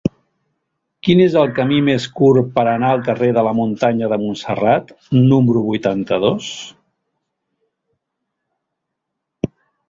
Quin 1.07 1.19
és 1.25 1.33
el 1.41 1.49
camí 1.57 1.75
més 1.89 2.07
curt 2.19 2.49
per 2.55 2.63
anar 2.71 2.89
al 2.93 3.03
carrer 3.09 3.29
de 3.39 3.43
la 3.47 3.51
Muntanya 3.59 4.09
de 4.15 4.19
Montserrat 4.23 4.95
número 5.27 5.63
vuitanta-dos? 5.67 6.49